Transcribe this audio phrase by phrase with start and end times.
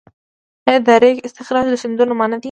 [0.67, 2.39] آیا د ریګ استخراج له سیندونو منع دی؟